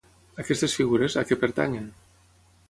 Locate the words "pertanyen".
1.45-1.87